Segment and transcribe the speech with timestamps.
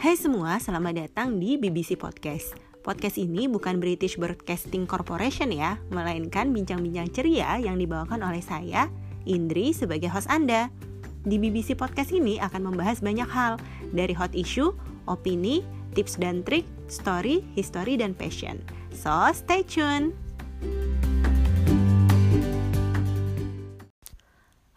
[0.00, 2.56] Hai semua, selamat datang di BBC Podcast.
[2.80, 8.88] Podcast ini bukan British Broadcasting Corporation ya, melainkan bincang-bincang ceria yang dibawakan oleh saya,
[9.28, 10.72] Indri, sebagai host Anda.
[11.28, 13.60] Di BBC Podcast ini akan membahas banyak hal,
[13.92, 14.72] dari hot issue,
[15.04, 15.60] opini,
[15.92, 18.56] tips dan trik, story, history, dan passion.
[18.96, 20.16] So, stay tune!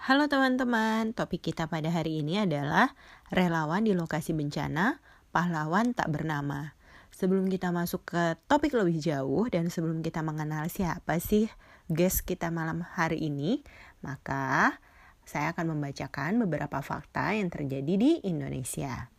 [0.03, 2.91] Halo teman-teman, topik kita pada hari ini adalah
[3.31, 4.99] relawan di lokasi bencana,
[5.33, 6.77] pahlawan tak bernama.
[7.09, 11.49] Sebelum kita masuk ke topik lebih jauh dan sebelum kita mengenal siapa sih
[11.89, 13.65] guest kita malam hari ini,
[14.05, 14.77] maka
[15.25, 19.09] saya akan membacakan beberapa fakta yang terjadi di Indonesia.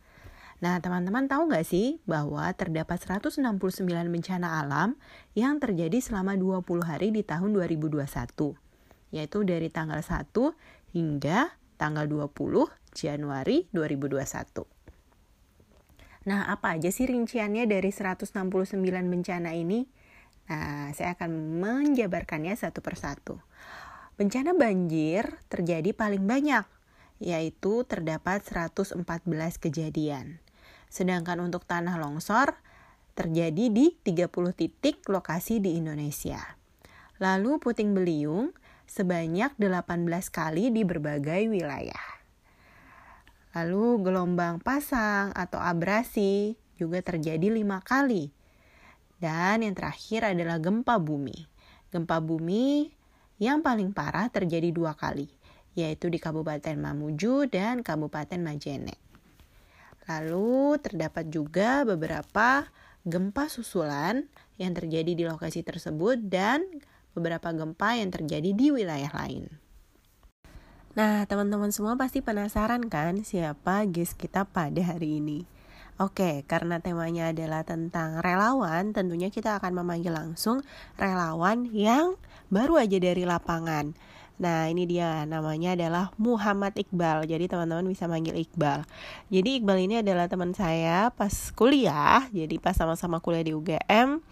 [0.63, 3.43] Nah, teman-teman tahu nggak sih bahwa terdapat 169
[3.85, 4.95] bencana alam
[5.35, 8.55] yang terjadi selama 20 hari di tahun 2021?
[9.15, 10.27] yaitu dari tanggal 1
[10.91, 14.74] hingga tanggal 20 Januari 2021.
[16.25, 19.85] Nah, apa aja sih rinciannya dari 169 bencana ini?
[20.49, 23.37] Nah, saya akan menjabarkannya satu persatu.
[24.17, 26.65] Bencana banjir terjadi paling banyak,
[27.21, 28.97] yaitu terdapat 114
[29.61, 30.41] kejadian.
[30.89, 32.57] Sedangkan untuk tanah longsor
[33.13, 36.41] terjadi di 30 titik lokasi di Indonesia.
[37.21, 38.49] Lalu puting beliung
[38.89, 42.14] sebanyak 18 kali di berbagai wilayah.
[43.55, 48.35] Lalu gelombang pasang atau abrasi juga terjadi lima kali.
[49.15, 51.47] Dan yang terakhir adalah gempa bumi.
[51.87, 52.91] Gempa bumi
[53.39, 55.31] yang paling parah terjadi dua kali,
[55.71, 58.99] yaitu di Kabupaten Mamuju dan Kabupaten Majene.
[60.05, 62.67] Lalu terdapat juga beberapa
[63.07, 64.27] gempa susulan
[64.59, 66.61] yang terjadi di lokasi tersebut dan
[67.15, 69.64] beberapa gempa yang terjadi di wilayah lain.
[70.95, 75.43] Nah, teman-teman semua pasti penasaran kan siapa guest kita pada hari ini?
[75.99, 80.63] Oke, karena temanya adalah tentang relawan, tentunya kita akan memanggil langsung
[80.95, 82.15] relawan yang
[82.47, 83.91] baru aja dari lapangan.
[84.39, 87.27] Nah, ini dia namanya adalah Muhammad Iqbal.
[87.27, 88.87] Jadi teman-teman bisa manggil Iqbal.
[89.27, 92.23] Jadi Iqbal ini adalah teman saya pas kuliah.
[92.31, 94.23] Jadi pas sama-sama kuliah di UGM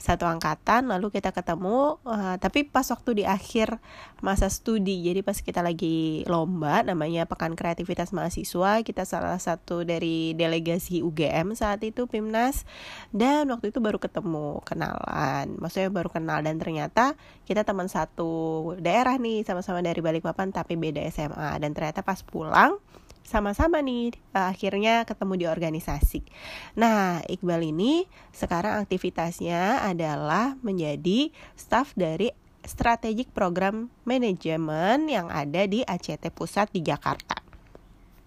[0.00, 3.76] satu angkatan lalu kita ketemu uh, tapi pas waktu di akhir
[4.24, 5.04] masa studi.
[5.04, 11.52] Jadi pas kita lagi lomba namanya pekan kreativitas mahasiswa kita salah satu dari delegasi UGM
[11.52, 12.64] saat itu Pimnas.
[13.12, 15.60] Dan waktu itu baru ketemu kenalan.
[15.60, 17.12] Maksudnya baru kenal dan ternyata
[17.44, 22.80] kita teman satu daerah nih sama-sama dari Balikpapan tapi beda SMA dan ternyata pas pulang
[23.30, 26.26] sama-sama nih uh, akhirnya ketemu di organisasi.
[26.74, 32.34] Nah, Iqbal ini sekarang aktivitasnya adalah menjadi staff dari
[32.66, 37.38] Strategic Program Management yang ada di ACT Pusat di Jakarta.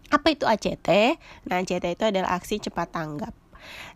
[0.07, 1.19] Apa itu ACT?
[1.51, 3.35] Nah, ACT itu adalah aksi cepat tanggap.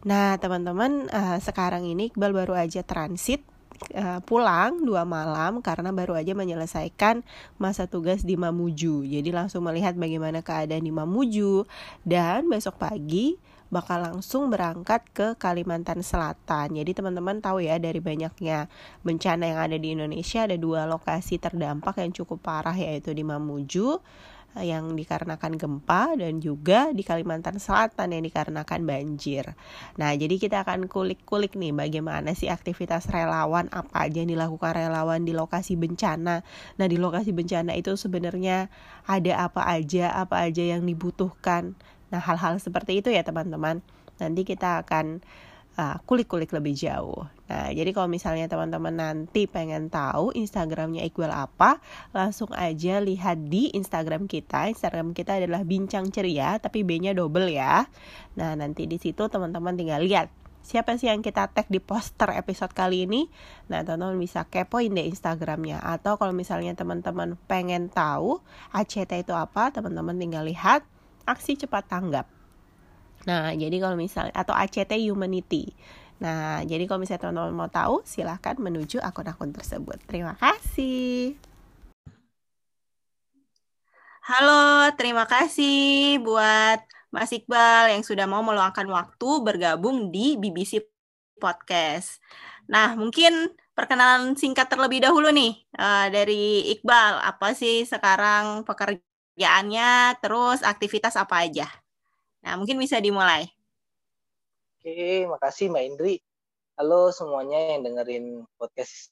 [0.04, 3.48] Nah, teman-teman, uh, sekarang ini Iqbal baru aja transit
[3.94, 7.22] uh, pulang dua malam karena baru aja menyelesaikan
[7.62, 9.06] masa tugas di Mamuju.
[9.06, 11.66] Jadi langsung melihat bagaimana keadaan di Mamuju
[12.04, 13.38] dan besok pagi
[13.68, 16.72] bakal langsung berangkat ke Kalimantan Selatan.
[16.72, 18.72] Jadi teman-teman tahu ya dari banyaknya
[19.04, 24.00] bencana yang ada di Indonesia ada dua lokasi terdampak yang cukup parah yaitu di Mamuju
[24.58, 29.54] yang dikarenakan gempa dan juga di Kalimantan Selatan yang dikarenakan banjir.
[30.02, 35.28] Nah, jadi kita akan kulik-kulik nih bagaimana sih aktivitas relawan apa aja yang dilakukan relawan
[35.28, 36.42] di lokasi bencana.
[36.82, 38.74] Nah, di lokasi bencana itu sebenarnya
[39.06, 41.78] ada apa aja, apa aja yang dibutuhkan.
[42.10, 43.86] Nah, hal-hal seperti itu ya teman-teman.
[44.18, 45.22] Nanti kita akan
[45.78, 47.30] uh, kulik-kulik lebih jauh.
[47.48, 51.80] Nah, jadi kalau misalnya teman-teman nanti pengen tahu Instagramnya Iqbal apa,
[52.12, 54.68] langsung aja lihat di Instagram kita.
[54.68, 57.88] Instagram kita adalah bincang ceria, tapi B-nya double ya.
[58.36, 60.28] Nah, nanti di situ teman-teman tinggal lihat
[60.68, 63.32] siapa sih yang kita tag di poster episode kali ini.
[63.72, 65.80] Nah, teman-teman bisa kepoin deh Instagramnya.
[65.80, 68.44] Atau kalau misalnya teman-teman pengen tahu
[68.76, 70.84] ACT itu apa, teman-teman tinggal lihat
[71.24, 72.28] aksi cepat tanggap.
[73.24, 75.72] Nah, jadi kalau misalnya atau ACT Humanity.
[76.18, 80.02] Nah, jadi kalau misalnya teman-teman mau tahu, silahkan menuju akun-akun tersebut.
[80.10, 81.38] Terima kasih.
[84.28, 86.84] Halo, terima kasih buat
[87.14, 90.84] Mas Iqbal yang sudah mau meluangkan waktu bergabung di BBC
[91.40, 92.20] Podcast.
[92.68, 97.24] Nah, mungkin perkenalan singkat terlebih dahulu nih uh, dari Iqbal.
[97.24, 101.70] Apa sih sekarang pekerjaannya, terus aktivitas apa aja?
[102.44, 103.57] Nah, mungkin bisa dimulai.
[104.88, 106.16] Oke, makasih Mbak Indri.
[106.80, 109.12] Halo semuanya yang dengerin podcast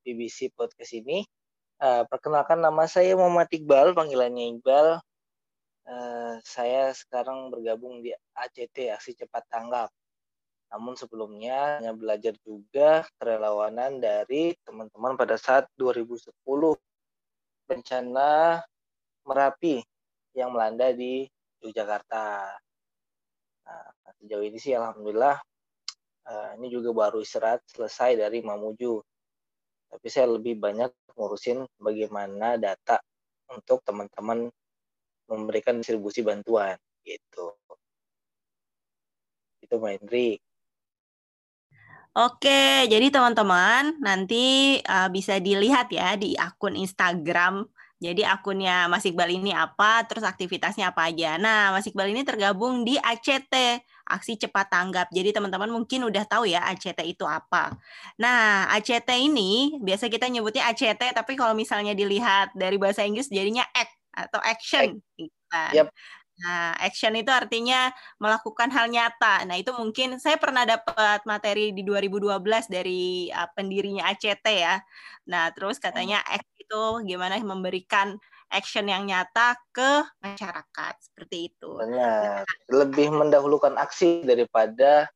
[0.00, 1.28] BBC Podcast ini.
[1.76, 4.96] Uh, perkenalkan nama saya Muhammad Iqbal, panggilannya Iqbal.
[5.92, 9.92] uh, saya sekarang bergabung di ACT Aksi Cepat Tanggap.
[10.72, 16.32] Namun sebelumnya hanya belajar juga kerelawanan dari teman-teman pada saat 2010
[17.68, 18.64] bencana
[19.28, 19.84] Merapi
[20.32, 21.28] yang melanda di
[21.60, 22.56] Yogyakarta.
[23.70, 25.38] Nah, sejauh ini sih alhamdulillah
[26.26, 28.98] uh, ini juga baru istirahat selesai dari Mamuju.
[29.90, 33.02] Tapi saya lebih banyak ngurusin bagaimana data
[33.50, 34.50] untuk teman-teman
[35.26, 37.54] memberikan distribusi bantuan gitu.
[39.62, 40.38] Itu Mbak Hendri.
[42.10, 47.62] Oke, jadi teman-teman nanti uh, bisa dilihat ya di akun Instagram
[48.00, 51.36] jadi akunnya Mas Iqbal ini apa, terus aktivitasnya apa aja.
[51.36, 53.52] Nah, Mas Iqbal ini tergabung di ACT,
[54.08, 55.12] Aksi Cepat Tanggap.
[55.12, 57.76] Jadi teman-teman mungkin udah tahu ya ACT itu apa.
[58.16, 63.68] Nah, ACT ini biasa kita nyebutnya ACT, tapi kalau misalnya dilihat dari bahasa Inggris jadinya
[63.76, 64.96] act atau action.
[65.52, 65.92] Yep.
[66.40, 69.44] Nah, action itu artinya melakukan hal nyata.
[69.44, 72.40] Nah, itu mungkin saya pernah dapat materi di 2012
[72.72, 74.80] dari uh, pendirinya ACT ya.
[75.28, 78.14] Nah, terus katanya act itu gimana memberikan
[78.46, 81.74] action yang nyata ke masyarakat seperti itu.
[81.74, 82.46] Benar.
[82.70, 85.10] Lebih mendahulukan aksi daripada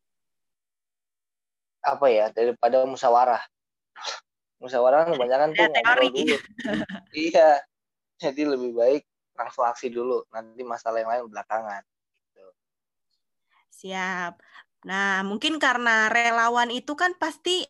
[1.78, 2.34] apa ya?
[2.34, 3.42] Daripada musyawarah.
[4.58, 6.08] Musyawarah kebanyakan tuh teori.
[6.10, 6.36] Dulu.
[7.30, 7.62] iya.
[8.18, 11.82] Jadi lebih baik langsung aksi dulu nanti masalah yang lain belakangan
[12.14, 12.46] gitu.
[13.68, 14.38] siap
[14.86, 17.66] nah mungkin karena relawan itu kan pasti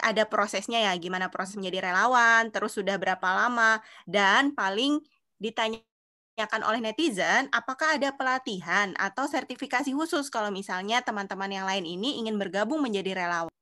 [0.00, 5.00] ada prosesnya ya gimana proses menjadi relawan terus sudah berapa lama dan paling
[5.40, 12.20] ditanyakan oleh netizen apakah ada pelatihan atau sertifikasi khusus kalau misalnya teman-teman yang lain ini
[12.20, 13.52] ingin bergabung menjadi relawan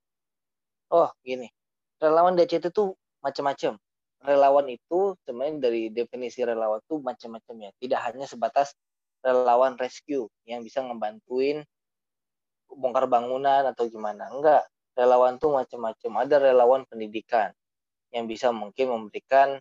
[0.91, 1.51] oh gini
[1.99, 2.95] relawan DCT itu
[3.25, 3.81] macam-macam
[4.25, 7.71] relawan itu sebenarnya dari definisi relawan itu macam-macam ya.
[7.77, 8.73] Tidak hanya sebatas
[9.21, 11.63] relawan rescue yang bisa ngebantuin
[12.73, 14.33] bongkar bangunan atau gimana.
[14.33, 16.13] Enggak, relawan tuh macam-macam.
[16.27, 17.51] Ada relawan pendidikan
[18.15, 19.59] yang bisa mungkin memberikan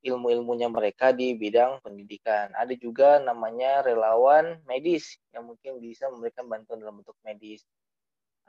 [0.00, 2.52] ilmu-ilmunya mereka di bidang pendidikan.
[2.56, 7.60] Ada juga namanya relawan medis yang mungkin bisa memberikan bantuan dalam bentuk medis.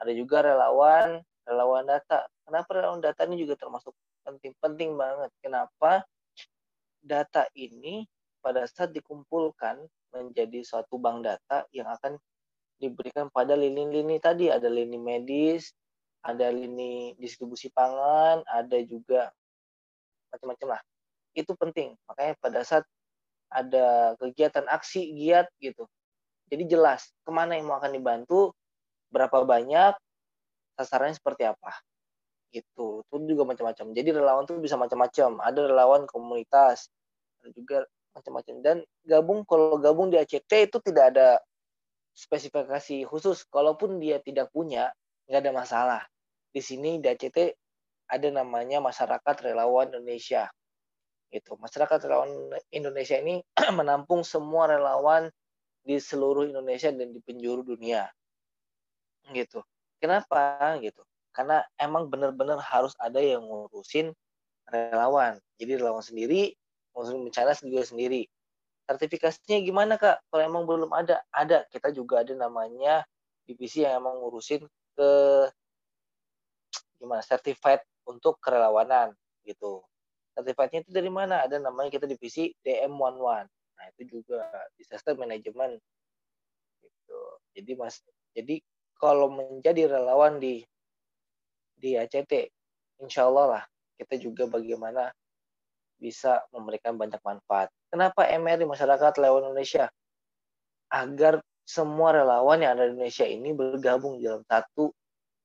[0.00, 2.24] Ada juga relawan relawan data.
[2.48, 3.92] Kenapa relawan data ini juga termasuk
[4.24, 6.06] penting penting banget kenapa
[7.02, 8.06] data ini
[8.38, 9.82] pada saat dikumpulkan
[10.14, 12.18] menjadi suatu bank data yang akan
[12.78, 15.74] diberikan pada lini-lini tadi ada lini medis
[16.22, 19.34] ada lini distribusi pangan ada juga
[20.30, 20.82] macam-macam lah.
[21.34, 21.98] Itu penting.
[22.08, 22.84] Makanya pada saat
[23.52, 25.84] ada kegiatan aksi giat gitu.
[26.48, 28.56] Jadi jelas ke mana yang mau akan dibantu
[29.12, 29.92] berapa banyak
[30.78, 31.76] sasarannya seperti apa.
[32.52, 33.04] Gitu.
[33.04, 33.92] Itu juga macam-macam.
[33.92, 35.40] Jadi relawan tuh bisa macam-macam.
[35.44, 36.88] Ada relawan komunitas
[37.42, 37.78] ada juga
[38.16, 38.54] macam-macam.
[38.60, 41.40] Dan gabung kalau gabung di ACT itu tidak ada
[42.12, 43.44] spesifikasi khusus.
[43.48, 44.92] Kalaupun dia tidak punya
[45.26, 46.02] nggak ada masalah.
[46.52, 47.56] Di sini di ACT
[48.12, 50.52] ada namanya masyarakat relawan Indonesia.
[51.32, 52.30] Itu masyarakat relawan
[52.68, 53.40] Indonesia ini
[53.78, 55.32] menampung semua relawan
[55.82, 58.06] di seluruh Indonesia dan di penjuru dunia.
[59.32, 59.64] Gitu.
[59.96, 60.76] Kenapa?
[60.78, 61.00] Gitu.
[61.32, 64.12] Karena emang benar-benar harus ada yang ngurusin
[64.68, 65.40] relawan.
[65.56, 66.52] Jadi relawan sendiri
[66.92, 68.28] ngurusin bencana juga sendiri.
[68.84, 70.20] Sertifikasinya gimana kak?
[70.28, 71.64] Kalau emang belum ada ada.
[71.72, 73.06] Kita juga ada namanya
[73.48, 75.10] divisi yang emang ngurusin ke
[77.00, 79.82] gimana certified untuk kerelawanan gitu
[80.32, 84.46] sertifikatnya itu dari mana ada namanya kita divisi DM11 nah itu juga
[84.78, 85.76] disaster management
[86.82, 87.20] gitu
[87.58, 88.00] jadi mas
[88.32, 88.62] jadi
[89.02, 90.62] kalau menjadi relawan di
[91.82, 92.54] di ACT.
[93.02, 93.64] Insya Allah lah
[93.98, 95.10] kita juga bagaimana
[95.98, 97.66] bisa memberikan banyak manfaat.
[97.90, 99.90] Kenapa MRI Masyarakat Relawan Indonesia?
[100.86, 101.42] Agar
[101.72, 104.92] semua relawan yang ada di Indonesia ini bergabung dalam satu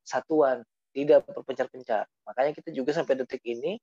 [0.04, 0.60] satuan,
[0.92, 2.04] tidak berpencar-pencar.
[2.28, 3.80] Makanya kita juga sampai detik ini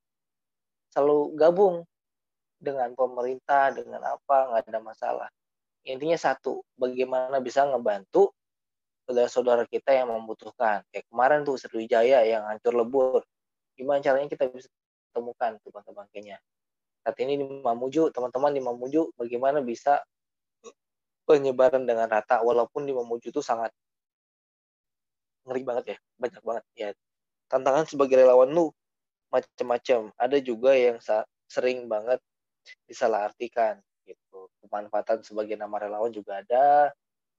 [0.93, 1.89] selalu gabung
[2.61, 5.29] dengan pemerintah, dengan apa, nggak ada masalah.
[5.85, 8.33] Intinya satu, bagaimana bisa ngebantu
[9.05, 10.81] saudara-saudara kita yang membutuhkan.
[10.89, 13.21] Kayak kemarin tuh Sriwijaya yang hancur lebur.
[13.77, 14.69] Gimana caranya kita bisa
[15.13, 16.41] temukan tuh bangke-bangkainya.
[17.05, 20.01] Saat ini di Mamuju, teman-teman di Mamuju bagaimana bisa
[21.25, 23.73] penyebaran dengan rata walaupun di Mamuju itu sangat
[25.45, 26.88] ngeri banget ya, banyak banget ya.
[27.52, 28.73] Tantangan sebagai relawan lu
[29.28, 30.14] macam-macam.
[30.16, 30.97] Ada juga yang
[31.49, 32.21] sering banget
[32.88, 34.49] disalahartikan gitu.
[34.64, 36.93] Pemanfaatan sebagai nama relawan juga ada.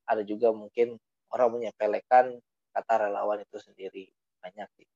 [0.06, 0.94] Ada juga mungkin
[1.34, 2.38] orang menyepelekan
[2.70, 4.06] kata relawan itu sendiri
[4.38, 4.86] banyak sih.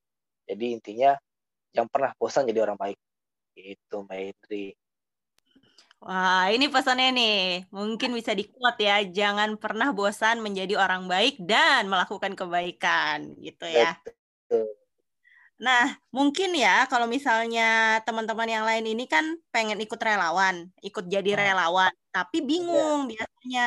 [0.47, 1.19] Jadi intinya
[1.75, 2.99] yang pernah bosan jadi orang baik.
[3.59, 4.47] Itu Mbak.
[6.01, 7.39] Wah, ini pesannya nih.
[7.69, 9.05] Mungkin bisa dikuat ya.
[9.05, 14.01] Jangan pernah bosan menjadi orang baik dan melakukan kebaikan, gitu ya.
[14.01, 14.81] Betul.
[15.61, 21.37] Nah, mungkin ya kalau misalnya teman-teman yang lain ini kan pengen ikut relawan, ikut jadi
[21.37, 21.41] hmm.
[21.45, 23.29] relawan, tapi bingung ya.
[23.29, 23.67] biasanya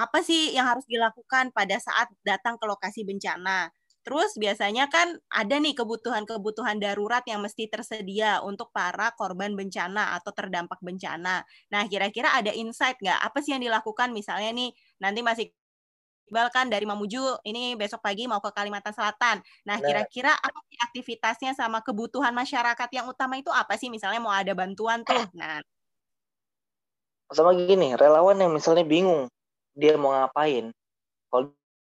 [0.00, 3.68] apa sih yang harus dilakukan pada saat datang ke lokasi bencana.
[4.06, 10.30] Terus biasanya kan ada nih kebutuhan-kebutuhan darurat yang mesti tersedia untuk para korban bencana atau
[10.30, 11.42] terdampak bencana.
[11.74, 13.18] Nah, kira-kira ada insight nggak?
[13.18, 14.14] Apa sih yang dilakukan?
[14.14, 14.70] Misalnya nih,
[15.02, 15.46] nanti masih
[16.26, 19.42] Iqbal kan dari Mamuju, ini besok pagi mau ke Kalimantan Selatan.
[19.66, 23.90] Nah, kira-kira apa sih aktivitasnya sama kebutuhan masyarakat yang utama itu apa sih?
[23.90, 25.18] Misalnya mau ada bantuan tuh.
[25.38, 25.62] Nah,
[27.34, 29.26] sama gini, relawan yang misalnya bingung
[29.74, 30.70] dia mau ngapain.
[31.26, 31.50] Kalau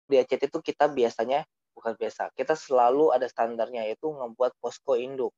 [0.08, 1.44] di ACT itu kita biasanya
[1.76, 2.30] bukan biasa.
[2.36, 5.32] Kita selalu ada standarnya yaitu membuat posko induk.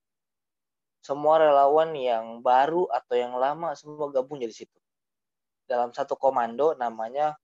[1.04, 4.78] Semua relawan yang baru atau yang lama semua gabung jadi situ.
[5.64, 7.36] Dalam satu komando namanya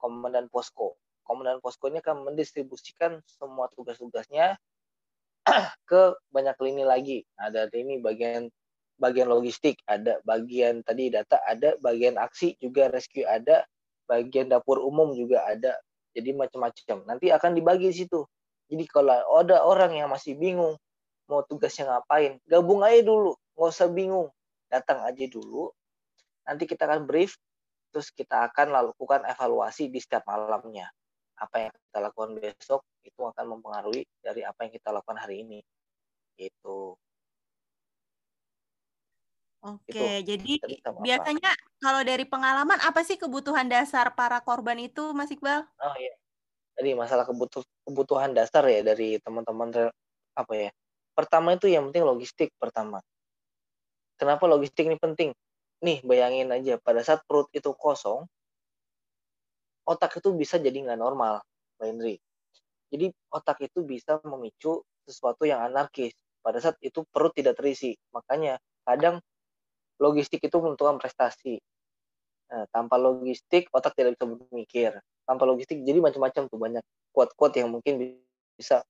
[0.00, 0.96] komandan posko.
[1.24, 4.56] Komandan posko ini akan mendistribusikan semua tugas-tugasnya
[5.90, 7.18] ke banyak lini lagi.
[7.36, 8.48] Ada ini bagian
[9.00, 13.64] bagian logistik, ada bagian tadi data, ada bagian aksi juga rescue ada,
[14.04, 15.80] bagian dapur umum juga ada,
[16.14, 17.06] jadi macam-macam.
[17.06, 18.26] Nanti akan dibagi di situ.
[18.70, 20.78] Jadi kalau ada orang yang masih bingung
[21.30, 24.28] mau tugasnya ngapain, gabung aja dulu, nggak usah bingung,
[24.66, 25.70] datang aja dulu.
[26.42, 27.38] Nanti kita akan brief,
[27.94, 30.90] terus kita akan lakukan evaluasi di setiap malamnya.
[31.38, 35.62] Apa yang kita lakukan besok itu akan mempengaruhi dari apa yang kita lakukan hari ini.
[36.34, 36.98] Itu.
[39.60, 40.52] Oke, itu, jadi
[41.04, 41.80] biasanya apa.
[41.84, 45.68] kalau dari pengalaman apa sih kebutuhan dasar para korban itu, Mas Iqbal?
[45.84, 46.16] Oh iya,
[46.80, 49.92] jadi masalah kebutuh, kebutuhan dasar ya dari teman-teman
[50.32, 50.70] apa ya?
[51.12, 53.04] Pertama itu yang penting logistik pertama.
[54.16, 55.36] Kenapa logistik ini penting?
[55.84, 58.24] Nih bayangin aja pada saat perut itu kosong,
[59.84, 61.44] otak itu bisa jadi nggak normal,
[61.76, 62.14] Mbak Indri.
[62.92, 66.14] Jadi otak itu bisa memicu sesuatu yang anarkis
[66.44, 67.96] pada saat itu perut tidak terisi.
[68.12, 69.20] Makanya kadang
[70.00, 71.60] logistik itu menentukan prestasi.
[72.50, 74.90] Nah, tanpa logistik otak tidak bisa berpikir.
[75.22, 78.18] Tanpa logistik jadi macam-macam tuh banyak quote-quote yang mungkin
[78.58, 78.82] bisa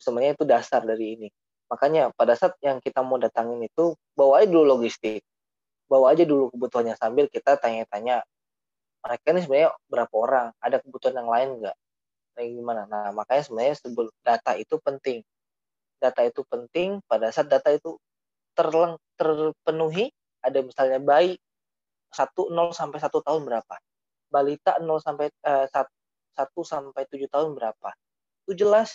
[0.00, 1.28] sebenarnya itu dasar dari ini.
[1.70, 5.22] Makanya pada saat yang kita mau datangin itu bawa aja dulu logistik.
[5.86, 8.24] Bawa aja dulu kebutuhannya sambil kita tanya-tanya
[9.04, 11.76] mereka ini sebenarnya berapa orang, ada kebutuhan yang lain enggak?
[12.34, 12.82] Nah, gimana?
[12.88, 15.20] Nah, makanya sebenarnya sebelum data itu penting.
[16.00, 18.00] Data itu penting pada saat data itu
[18.56, 20.08] terleng, terpenuhi
[20.44, 21.40] ada misalnya bayi
[22.12, 23.74] 1 0 sampai 1 tahun berapa?
[24.30, 25.90] Balita 0 sampai eh, 1
[26.62, 27.90] sampai 7 tahun berapa?
[28.46, 28.94] Itu jelas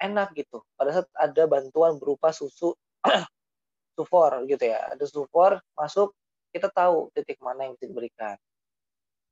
[0.00, 0.62] enak gitu.
[0.76, 2.76] Pada saat ada bantuan berupa susu
[3.98, 4.92] sufor gitu ya.
[4.94, 6.14] Ada sufor masuk,
[6.54, 8.36] kita tahu titik mana yang diberikan.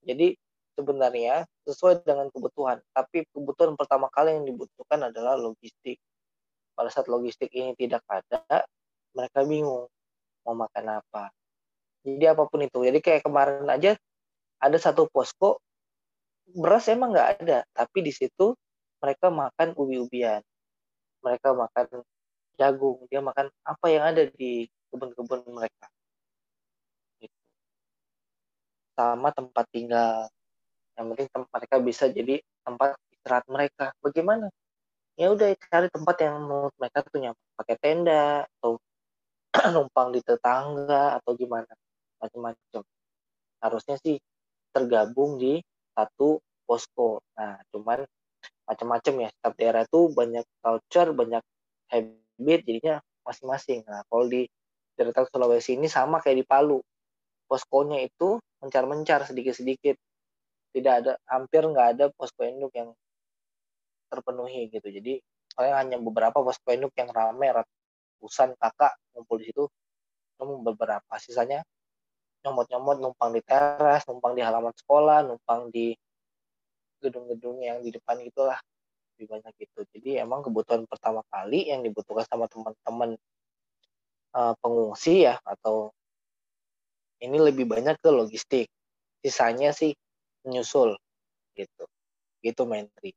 [0.05, 0.37] Jadi
[0.79, 2.79] sebenarnya sesuai dengan kebutuhan.
[2.95, 5.99] Tapi kebutuhan pertama kali yang dibutuhkan adalah logistik.
[6.79, 8.63] Pada saat logistik ini tidak ada,
[9.11, 9.91] mereka bingung
[10.49, 11.29] mau makan apa.
[12.09, 12.81] Jadi apa pun itu.
[12.81, 13.93] Jadi kayak kemarin aja
[14.57, 15.61] ada satu posko
[16.57, 18.57] beras emang nggak ada, tapi di situ
[19.05, 20.41] mereka makan ubi-ubian,
[21.21, 22.01] mereka makan
[22.57, 25.87] jagung, dia makan apa yang ada di kebun-kebun mereka.
[27.21, 27.37] Gitu.
[28.97, 30.33] Sama tempat tinggal.
[30.97, 33.87] Yang penting tempat mereka bisa jadi tempat istirahat mereka.
[34.01, 34.49] Bagaimana?
[35.21, 37.21] Ya udah cari tempat yang menurut mereka tuh
[37.59, 38.81] pakai tenda atau
[39.75, 41.71] numpang di tetangga atau gimana
[42.19, 42.83] macam-macam
[43.59, 44.19] harusnya sih
[44.71, 45.59] tergabung di
[45.95, 47.25] satu posko.
[47.35, 48.07] Nah cuman
[48.69, 51.43] macam-macam ya setiap daerah itu banyak culture banyak
[51.91, 53.83] habit jadinya masing-masing.
[53.89, 54.47] Nah kalau di
[54.95, 56.79] daerah Sulawesi ini sama kayak di Palu.
[57.49, 59.97] Poskonya itu mencar-mencar sedikit-sedikit.
[60.69, 62.93] Tidak ada hampir nggak ada posko induk yang
[64.13, 64.85] terpenuhi gitu.
[64.85, 65.17] Jadi
[65.49, 67.49] soalnya hanya beberapa posko induk yang ramai
[68.19, 69.71] ratusan kakak ngumpul di situ
[70.43, 71.63] namun beberapa sisanya
[72.43, 75.95] nyomot-nyomot numpang di teras numpang di halaman sekolah numpang di
[76.99, 78.59] gedung-gedung yang di depan itulah
[79.15, 79.87] lebih banyak gitu.
[79.95, 83.15] Jadi emang kebutuhan pertama kali yang dibutuhkan sama teman-teman
[84.35, 85.95] uh, pengungsi ya atau
[87.23, 88.67] ini lebih banyak ke logistik.
[89.23, 89.95] Sisanya sih
[90.43, 90.99] menyusul
[91.55, 91.87] gitu.
[92.43, 93.15] Gitu menteri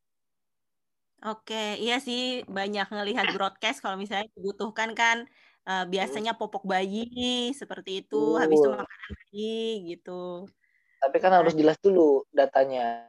[1.21, 5.29] Oke, iya sih banyak ngelihat broadcast kalau misalnya dibutuhkan kan
[5.69, 9.61] uh, biasanya popok bayi seperti itu, habis itu makanan bayi
[9.93, 10.49] gitu.
[10.97, 13.05] Tapi kan harus jelas dulu datanya.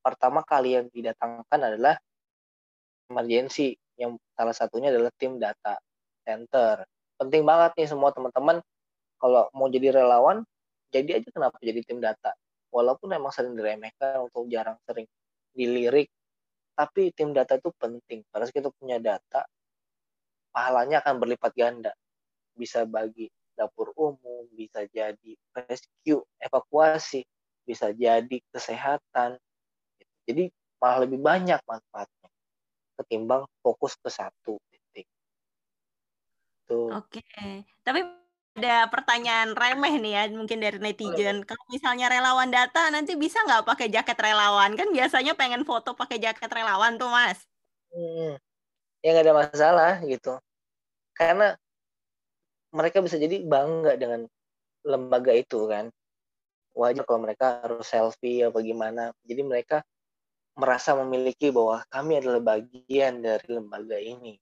[0.00, 1.96] Pertama kali yang didatangkan adalah
[3.12, 5.76] emergency, yang salah satunya adalah tim data
[6.24, 6.84] center.
[7.20, 8.60] Penting banget nih semua teman-teman
[9.20, 10.44] kalau mau jadi relawan,
[10.92, 12.32] jadi aja kenapa jadi tim data
[12.74, 15.06] walaupun emang sering diremehkan atau jarang sering
[15.54, 16.10] dilirik
[16.74, 18.22] tapi tim data itu penting.
[18.30, 19.46] Karena kita punya data
[20.50, 21.92] pahalanya akan berlipat ganda.
[22.54, 27.22] Bisa bagi dapur umum bisa jadi rescue evakuasi
[27.64, 29.40] bisa jadi kesehatan.
[30.28, 32.28] Jadi malah lebih banyak manfaatnya
[32.94, 35.06] ketimbang fokus ke satu titik.
[36.70, 37.22] Oke,
[37.84, 38.00] tapi
[38.54, 41.42] ada pertanyaan remeh nih ya mungkin dari netizen.
[41.42, 44.78] Kalau misalnya relawan data nanti bisa nggak pakai jaket relawan?
[44.78, 47.42] Kan biasanya pengen foto pakai jaket relawan tuh mas.
[47.90, 48.38] Hmm,
[49.02, 50.38] ya nggak ada masalah gitu.
[51.18, 51.58] Karena
[52.70, 54.26] mereka bisa jadi bangga dengan
[54.86, 55.90] lembaga itu kan.
[56.74, 59.10] Wajar kalau mereka harus selfie apa gimana.
[59.26, 59.82] Jadi mereka
[60.54, 64.38] merasa memiliki bahwa kami adalah bagian dari lembaga ini.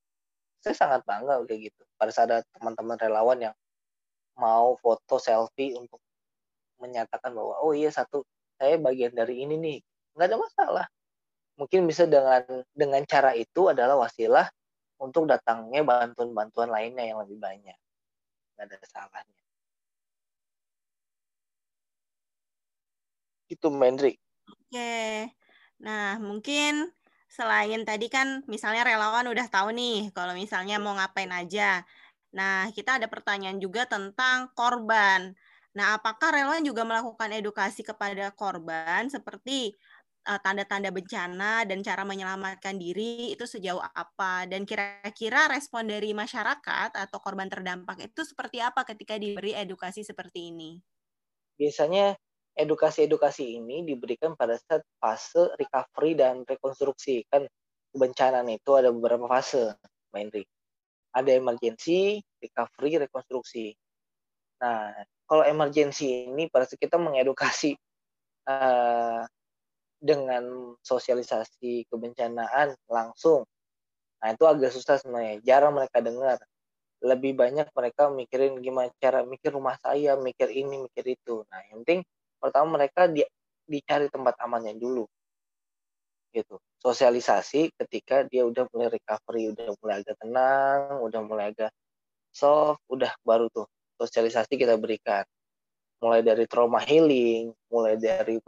[0.60, 1.82] Saya sangat bangga kayak gitu.
[1.96, 3.54] Pada saat ada teman-teman relawan yang
[4.38, 6.00] mau foto selfie untuk
[6.80, 8.24] menyatakan bahwa oh iya satu
[8.58, 9.78] saya bagian dari ini nih.
[10.16, 10.86] Nggak ada masalah.
[11.58, 14.48] Mungkin bisa dengan dengan cara itu adalah wasilah
[15.02, 17.76] untuk datangnya bantuan-bantuan lainnya yang lebih banyak.
[18.56, 19.40] Nggak ada salahnya.
[23.52, 24.16] Itu Mendri
[24.72, 25.28] oke.
[25.84, 26.88] Nah mungkin
[27.28, 31.84] selain tadi kan misalnya relawan udah tahu nih kalau misalnya mau ngapain aja
[32.32, 35.36] Nah, kita ada pertanyaan juga tentang korban.
[35.76, 39.72] Nah, apakah relawan juga melakukan edukasi kepada korban seperti
[40.28, 44.48] uh, tanda-tanda bencana dan cara menyelamatkan diri itu sejauh apa?
[44.48, 50.52] Dan kira-kira respon dari masyarakat atau korban terdampak itu seperti apa ketika diberi edukasi seperti
[50.52, 50.80] ini?
[51.56, 52.16] Biasanya
[52.52, 57.24] edukasi-edukasi ini diberikan pada saat fase recovery dan rekonstruksi.
[57.28, 57.48] Kan
[57.92, 59.76] kebencanaan itu ada beberapa fase,
[60.12, 60.61] Mbak
[61.12, 63.76] ada emergency, recovery, rekonstruksi.
[64.64, 64.96] Nah,
[65.28, 67.76] kalau emergency ini pada saat kita mengedukasi
[68.48, 69.22] uh,
[70.02, 73.46] dengan sosialisasi kebencanaan langsung,
[74.18, 75.38] nah itu agak susah sebenarnya.
[75.46, 76.42] Jarang mereka dengar.
[77.02, 81.42] Lebih banyak mereka mikirin gimana cara mikir rumah saya, mikir ini, mikir itu.
[81.50, 82.00] Nah, yang penting
[82.38, 83.22] pertama mereka di,
[83.66, 85.06] dicari tempat amannya dulu
[86.32, 86.56] gitu.
[86.80, 91.70] Sosialisasi ketika dia udah mulai recovery udah mulai agak tenang udah mulai agak
[92.32, 93.68] soft udah baru tuh
[94.00, 95.22] sosialisasi kita berikan.
[96.02, 98.40] Mulai dari trauma healing mulai dari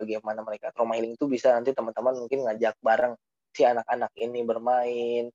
[0.00, 3.14] bagaimana mereka trauma healing itu bisa nanti teman-teman mungkin ngajak bareng
[3.54, 5.30] si anak-anak ini bermain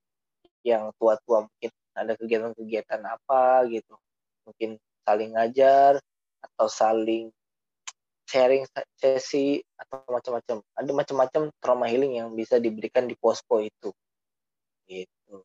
[0.63, 3.95] yang tua-tua mungkin ada kegiatan-kegiatan apa gitu.
[4.49, 5.99] Mungkin saling ngajar
[6.43, 7.29] atau saling
[8.33, 8.65] sharing
[8.97, 10.65] sesi atau macam-macam.
[10.73, 13.93] Ada macam-macam trauma healing yang bisa diberikan di posko itu.
[14.89, 15.37] Gitu.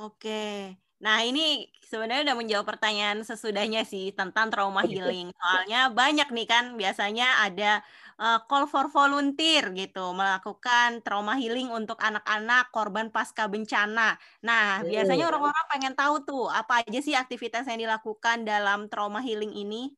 [0.00, 0.72] Oke.
[0.96, 5.28] Nah, ini sebenarnya udah menjawab pertanyaan sesudahnya sih tentang trauma healing.
[5.36, 7.84] Soalnya banyak nih kan biasanya ada
[8.16, 14.16] uh, call for volunteer gitu, melakukan trauma healing untuk anak-anak korban pasca bencana.
[14.40, 19.52] Nah, biasanya orang-orang pengen tahu tuh apa aja sih aktivitas yang dilakukan dalam trauma healing
[19.52, 19.92] ini?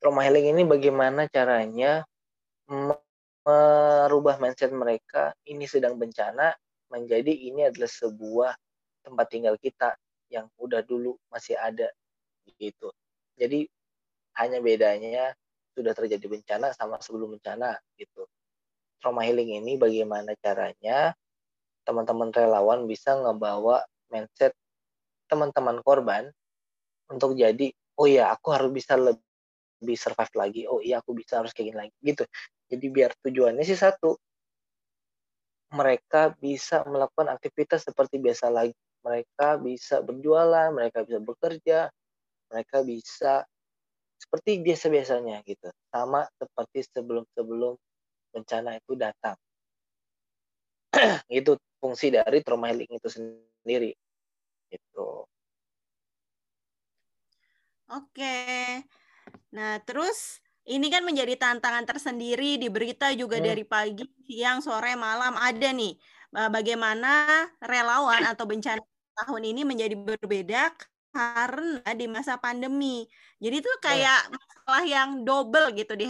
[0.00, 2.02] Trauma healing ini bagaimana caranya
[3.44, 6.56] merubah mindset mereka ini sedang bencana
[6.88, 8.52] menjadi ini adalah sebuah
[9.04, 9.94] tempat tinggal kita
[10.32, 11.92] yang udah dulu masih ada
[12.56, 12.90] gitu.
[13.36, 13.68] Jadi
[14.40, 15.36] hanya bedanya
[15.76, 18.24] sudah terjadi bencana sama sebelum bencana gitu.
[19.00, 21.12] Trauma healing ini bagaimana caranya
[21.84, 24.52] teman-teman relawan bisa ngebawa mindset
[25.30, 26.28] teman-teman korban
[27.08, 29.29] untuk jadi oh ya aku harus bisa lebih
[29.80, 30.62] lebih survive lagi.
[30.68, 32.24] Oh iya aku bisa harus kayak gini lagi gitu.
[32.70, 34.16] Jadi biar tujuannya sih satu
[35.70, 38.74] mereka bisa melakukan aktivitas seperti biasa lagi.
[39.00, 41.78] Mereka bisa berjualan mereka bisa bekerja
[42.50, 43.46] mereka bisa
[44.20, 45.72] seperti biasa-biasanya gitu.
[45.88, 47.74] Sama seperti sebelum-sebelum
[48.34, 49.38] bencana itu datang.
[51.30, 53.96] Itu fungsi dari trauma healing itu sendiri
[54.70, 55.08] itu
[57.88, 58.36] oke
[59.50, 60.38] Nah, terus
[60.70, 63.46] ini kan menjadi tantangan tersendiri di berita juga hmm.
[63.46, 65.98] dari pagi, siang, sore, malam ada nih.
[66.30, 68.78] Bagaimana relawan atau bencana
[69.26, 70.70] tahun ini menjadi berbeda
[71.10, 73.02] karena di masa pandemi.
[73.42, 76.06] Jadi itu kayak masalah yang double gitu di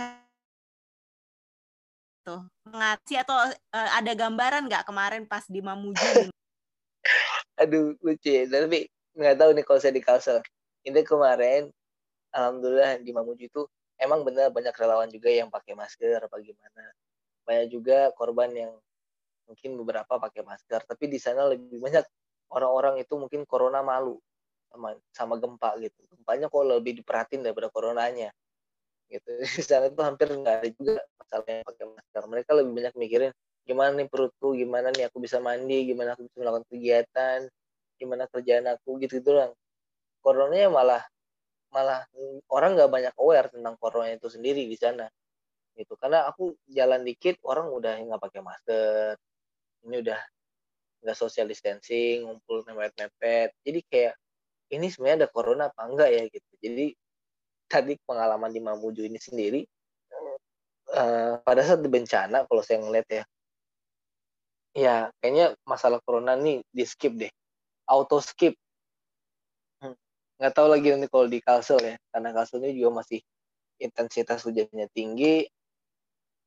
[2.21, 5.97] tuh ngasih atau uh, ada gambaran nggak kemarin pas di Mamuju?
[7.61, 10.45] Aduh lucu ya, tapi nggak tahu nih kalau saya di Kalsel.
[10.85, 11.73] Ini kemarin
[12.35, 13.63] alhamdulillah di Mamuju itu
[14.01, 16.85] emang benar banyak relawan juga yang pakai masker apa gimana.
[17.45, 18.73] Banyak juga korban yang
[19.47, 22.07] mungkin beberapa pakai masker tapi di sana lebih banyak
[22.55, 24.19] orang-orang itu mungkin corona malu
[24.71, 26.01] sama sama gempa gitu.
[26.15, 28.31] Gempanya kok lebih diperhatiin daripada coronanya
[29.11, 29.31] gitu.
[29.59, 32.23] Di sana tuh hampir nggak ada juga masalahnya pakai masker.
[32.31, 33.33] Mereka lebih banyak mikirin
[33.67, 34.55] gimana nih perutku?
[34.55, 35.91] Gimana nih aku bisa mandi?
[35.91, 37.39] Gimana aku bisa melakukan kegiatan?
[37.99, 39.03] Gimana kerjaan aku?
[39.03, 39.51] Gitu gitu lah
[40.23, 41.03] coronanya malah
[41.71, 42.07] malah
[42.51, 45.07] orang nggak banyak aware tentang corona itu sendiri di sana.
[45.75, 45.95] Gitu.
[45.97, 49.15] Karena aku jalan dikit orang udah nggak pakai masker.
[49.87, 50.21] Ini udah
[51.01, 53.57] nggak social distancing ngumpul mepet-mepet.
[53.65, 54.15] Jadi kayak
[54.71, 56.53] ini sebenarnya ada corona apa enggak ya gitu.
[56.61, 56.87] Jadi
[57.71, 59.63] tadi pengalaman di Mamuju ini sendiri
[60.95, 63.25] uh, pada saat bencana kalau saya ngeliat ya
[64.71, 67.31] ya kayaknya masalah corona nih di skip deh.
[67.91, 68.55] Auto skip
[70.41, 73.21] nggak tahu lagi nanti kalau di Kalsel ya karena Kalsel ini juga masih
[73.77, 75.45] intensitas hujannya tinggi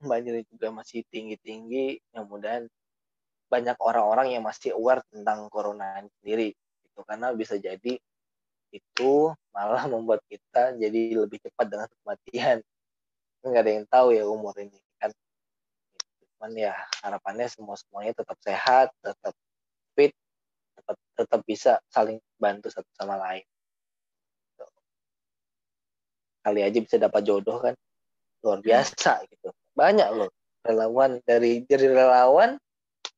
[0.02, 2.66] banjir juga masih tinggi tinggi yang mudahan
[3.54, 8.02] banyak orang-orang yang masih aware tentang corona sendiri itu karena bisa jadi
[8.74, 12.58] itu malah membuat kita jadi lebih cepat dengan kematian.
[13.46, 15.14] Nggak ada yang tahu ya umur ini kan.
[16.34, 16.74] Cuman ya
[17.06, 19.34] harapannya semua semuanya tetap sehat tetap
[19.94, 20.14] fit
[20.74, 23.46] tetap tetap bisa saling bantu satu sama lain
[26.44, 27.74] kali aja bisa dapat jodoh kan
[28.44, 30.30] luar biasa gitu banyak loh
[30.64, 32.60] relawan dari dari relawan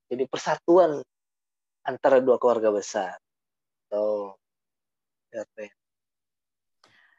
[0.09, 1.01] jadi persatuan
[1.85, 3.17] antara dua keluarga besar.
[3.89, 4.33] Tuh.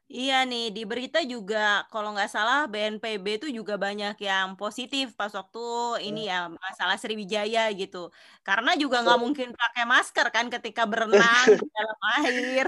[0.06, 5.34] Iya nih, di berita juga kalau nggak salah BNPB itu juga banyak yang positif pas
[5.34, 5.58] waktu
[6.06, 8.14] ini ya masalah Sriwijaya gitu.
[8.46, 12.66] Karena juga nggak mungkin pakai masker kan ketika berenang di dalam air.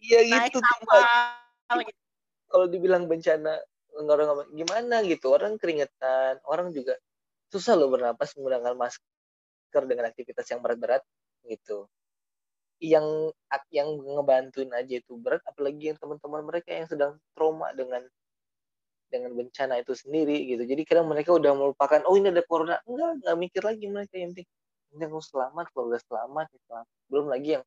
[0.00, 0.58] Iya gitu.
[0.64, 2.07] Kapal, gitu.
[2.48, 3.60] Kalau dibilang bencana
[3.98, 5.04] orang gimana?
[5.04, 6.96] gitu, orang keringetan, orang juga
[7.52, 11.02] susah loh bernapas menggunakan masker dengan aktivitas yang berat-berat
[11.48, 11.88] gitu.
[12.78, 13.34] Yang
[13.74, 18.06] yang ngebantuin aja itu berat apalagi yang teman-teman mereka yang sedang trauma dengan
[19.08, 20.62] dengan bencana itu sendiri gitu.
[20.68, 22.78] Jadi kadang mereka udah melupakan oh ini ada corona.
[22.86, 24.48] Enggak enggak mikir lagi mereka yang penting
[24.94, 27.64] ini selamat keluarga selamat selamat belum lagi yang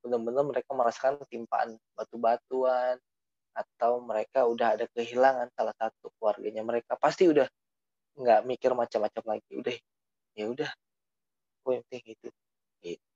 [0.00, 2.96] benar-benar mereka merasakan ketimpaan batu-batuan
[3.54, 7.46] atau mereka udah ada kehilangan salah satu keluarganya mereka pasti udah
[8.18, 9.76] nggak mikir macam-macam lagi udah
[10.38, 10.70] ya udah
[11.70, 12.28] yang penting itu
[12.82, 13.06] gitu.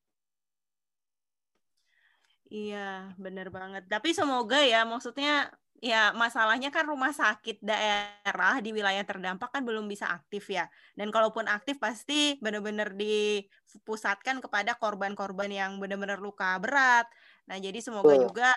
[2.52, 3.88] Iya, bener banget.
[3.90, 5.50] Tapi semoga ya, maksudnya
[5.82, 10.68] ya masalahnya kan rumah sakit daerah di wilayah terdampak kan belum bisa aktif ya.
[10.94, 17.08] Dan kalaupun aktif pasti benar-benar dipusatkan kepada korban-korban yang benar-benar luka berat.
[17.48, 18.48] Nah, jadi semoga juga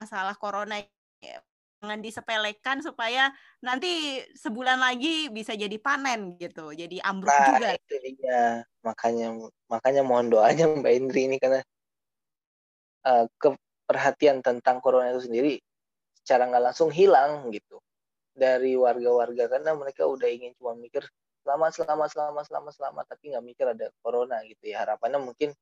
[0.00, 0.80] masalah corona
[1.80, 3.32] jangan disepelekan supaya
[3.64, 7.68] nanti sebulan lagi bisa jadi panen gitu jadi ambruk nah, juga.
[7.72, 8.68] itu dia.
[8.84, 9.26] Makanya
[9.64, 11.64] makanya mohon doanya Mbak Indri ini karena
[13.08, 15.56] uh, keperhatian tentang corona itu sendiri
[16.20, 17.80] secara nggak langsung hilang gitu
[18.36, 21.00] dari warga-warga karena mereka udah ingin cuma mikir
[21.40, 24.84] selamat selamat selamat selamat selamat tapi nggak mikir ada corona gitu ya.
[24.84, 25.56] Harapannya mungkin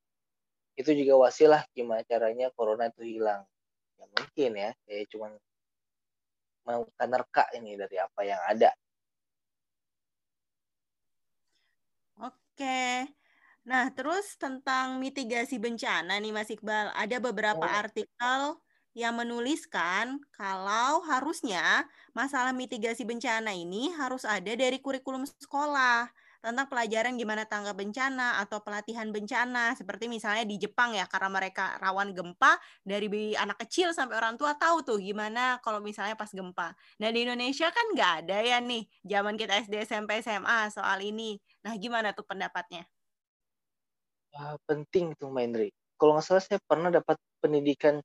[0.75, 3.47] itu juga wasilah gimana caranya corona itu hilang.
[4.03, 5.31] Ya mungkin ya kayak cuma
[6.69, 8.71] menerka ini dari apa yang ada.
[12.21, 13.09] Oke.
[13.69, 17.69] Nah, terus tentang mitigasi bencana nih Mas Iqbal, ada beberapa oh.
[17.69, 18.57] artikel
[18.97, 27.19] yang menuliskan kalau harusnya masalah mitigasi bencana ini harus ada dari kurikulum sekolah tentang pelajaran
[27.19, 32.63] gimana tangga bencana atau pelatihan bencana seperti misalnya di Jepang ya karena mereka rawan gempa
[32.87, 36.79] dari anak kecil sampai orang tua tahu tuh gimana kalau misalnya pas gempa.
[37.03, 41.35] Nah di Indonesia kan nggak ada ya nih zaman kita SD SMP SMA soal ini.
[41.67, 42.87] Nah gimana tuh pendapatnya?
[44.39, 45.75] Uh, penting tuh Maindri.
[45.99, 47.99] Kalau nggak salah saya pernah dapat pendidikan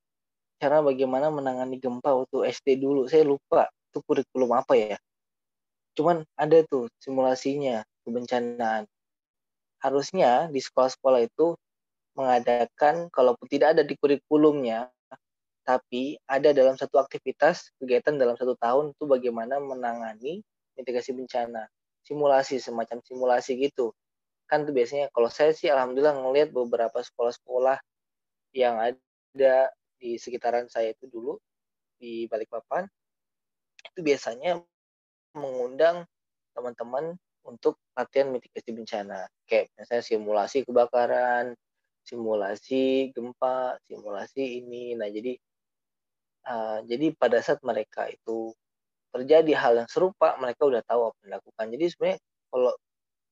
[0.58, 3.06] cara bagaimana menangani gempa waktu SD dulu.
[3.06, 4.98] Saya lupa itu kurikulum apa ya.
[5.93, 8.88] Cuman ada tuh simulasinya kebencanaan.
[9.82, 11.56] Harusnya di sekolah-sekolah itu
[12.16, 14.94] mengadakan, kalaupun tidak ada di kurikulumnya,
[15.63, 20.44] tapi ada dalam satu aktivitas kegiatan dalam satu tahun itu bagaimana menangani
[20.76, 21.72] mitigasi bencana
[22.04, 23.96] simulasi semacam simulasi gitu
[24.52, 27.80] kan tuh biasanya kalau saya sih alhamdulillah ngelihat beberapa sekolah-sekolah
[28.52, 31.39] yang ada di sekitaran saya itu dulu
[31.96, 32.84] di Balikpapan
[33.96, 34.60] itu biasanya
[35.32, 36.04] mengundang
[36.52, 37.16] teman-teman
[37.47, 39.27] untuk latihan mitigasi bencana.
[39.47, 41.56] Kayak misalnya simulasi kebakaran
[42.03, 44.93] simulasi gempa simulasi ini.
[44.99, 45.34] Nah jadi
[46.47, 48.51] uh, jadi pada saat mereka itu
[49.13, 51.65] terjadi hal yang serupa mereka udah tahu apa yang dilakukan.
[51.79, 52.19] Jadi sebenarnya
[52.51, 52.71] kalau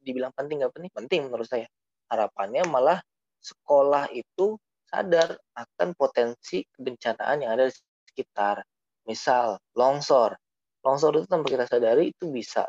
[0.02, 0.92] dibilang penting nggak penting?
[0.96, 1.68] Penting menurut saya.
[2.12, 3.00] Harapannya malah
[3.42, 7.76] sekolah itu sadar akan potensi kebencanaan yang ada di
[8.12, 8.64] sekitar.
[9.08, 10.36] Misal longsor.
[10.82, 12.68] Longsor itu tanpa kita sadari itu bisa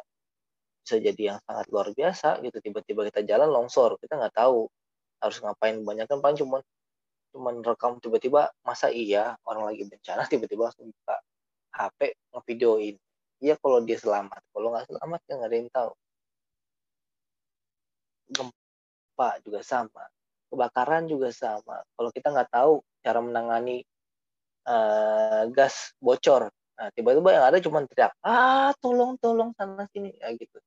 [0.83, 2.59] bisa jadi yang sangat luar biasa gitu.
[2.59, 4.67] Tiba-tiba kita jalan longsor kita nggak tahu
[5.23, 6.19] harus ngapain banyak kan.
[6.19, 6.59] Paling cuma
[7.33, 10.27] cuman rekam tiba-tiba masa iya orang lagi bencana?
[10.33, 11.17] Tiba-tiba langsung buka
[11.73, 12.01] HP
[12.35, 12.97] ngevideoin.
[13.43, 14.43] Iya kalau dia selamat.
[14.53, 15.93] Kalau nggak selamat ya nggak ada yang tahu.
[18.33, 20.05] Gempa juga sama.
[20.53, 21.81] Kebakaran juga sama.
[21.97, 23.87] Kalau kita nggak tahu cara menangani
[24.69, 26.51] uh, gas bocor.
[26.77, 30.11] Nah tiba-tiba yang ada cuma teriak ah tolong tolong sana sini.
[30.19, 30.59] Ya gitu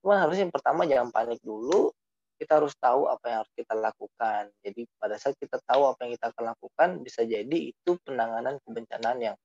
[0.00, 1.92] Cuma harusnya yang pertama jangan panik dulu.
[2.40, 4.48] Kita harus tahu apa yang harus kita lakukan.
[4.64, 9.18] Jadi pada saat kita tahu apa yang kita akan lakukan, bisa jadi itu penanganan kebencanaan
[9.20, 9.36] yang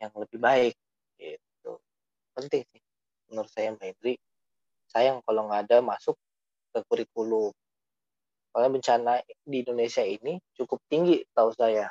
[0.00, 0.74] yang lebih baik.
[1.20, 1.72] Gitu.
[2.32, 2.82] Penting sih
[3.28, 4.14] menurut saya Mbak Hendri.
[4.88, 6.16] Sayang kalau nggak ada masuk
[6.72, 7.52] ke kurikulum.
[8.48, 9.12] Soalnya bencana
[9.44, 11.90] di Indonesia ini cukup tinggi tahu saya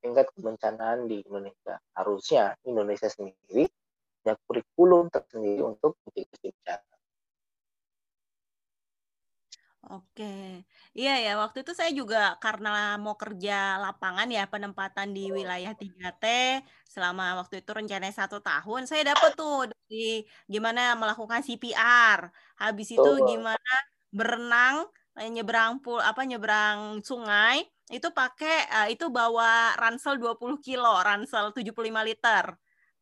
[0.00, 1.76] tingkat kebencanaan di Indonesia.
[1.92, 3.68] Harusnya Indonesia sendiri
[4.20, 6.90] punya kurikulum tersendiri untuk mitigasi bencana.
[9.90, 11.30] Oke, iya ya.
[11.40, 16.24] Waktu itu saya juga karena mau kerja lapangan ya penempatan di wilayah 3T
[16.84, 18.84] selama waktu itu rencananya satu tahun.
[18.84, 22.28] Saya dapat tuh dari gimana melakukan CPR.
[22.60, 23.24] Habis itu oh.
[23.24, 23.72] gimana
[24.12, 24.86] berenang
[25.18, 31.50] eh, nyebrang pul apa nyebrang sungai itu pakai uh, itu bawa ransel 20 kilo, ransel
[31.50, 32.44] 75 liter.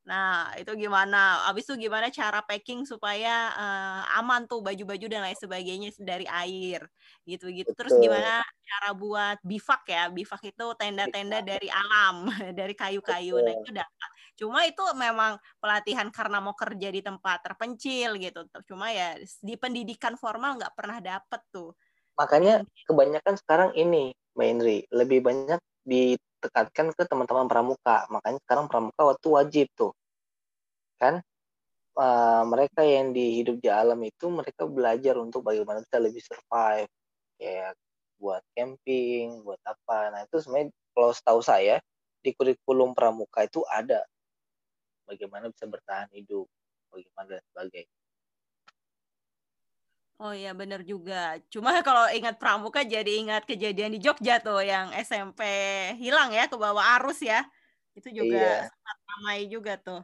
[0.09, 1.45] Nah, itu gimana?
[1.53, 6.89] Abis itu gimana cara packing supaya uh, aman tuh baju-baju dan lain sebagainya dari air,
[7.29, 7.77] gitu-gitu.
[7.77, 10.09] Terus gimana cara buat bivak ya?
[10.09, 12.25] Bivak itu tenda-tenda dari alam,
[12.59, 13.37] dari kayu-kayu.
[13.37, 14.09] Nah, itu dapat.
[14.41, 18.49] Cuma itu memang pelatihan karena mau kerja di tempat terpencil gitu.
[18.65, 19.13] Cuma ya
[19.45, 21.77] di pendidikan formal nggak pernah dapet tuh.
[22.17, 25.61] Makanya kebanyakan sekarang ini, Mbak Indri, lebih banyak
[26.39, 28.07] ditekankan ke teman-teman pramuka.
[28.09, 29.93] Makanya sekarang pramuka waktu wajib tuh.
[31.03, 31.19] Kan?
[31.99, 36.87] Uh, mereka yang di hidup di alam itu mereka belajar untuk bagaimana bisa lebih survive.
[37.39, 37.75] Kayak
[38.19, 40.15] buat camping buat apa.
[40.15, 41.83] Nah itu sebenarnya kalau setahu saya
[42.23, 44.07] di kurikulum pramuka itu ada.
[45.11, 46.47] Bagaimana bisa bertahan hidup
[46.91, 47.98] bagaimana dan sebagainya
[50.19, 51.39] Oh iya benar juga.
[51.47, 55.43] Cuma kalau ingat pramuka jadi ingat kejadian di Jogja tuh yang SMP
[55.99, 57.47] hilang ya ke bawah arus ya.
[57.95, 58.71] Itu juga iya.
[59.09, 60.03] ramai juga tuh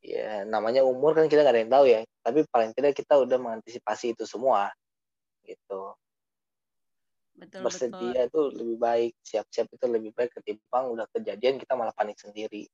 [0.00, 3.36] ya namanya umur kan kita nggak ada yang tahu ya tapi paling tidak kita udah
[3.36, 4.72] mengantisipasi itu semua
[5.44, 5.92] gitu
[7.36, 8.32] betul, bersedia betul.
[8.32, 12.64] tuh lebih baik siap-siap itu lebih baik ketimbang udah kejadian kita malah panik sendiri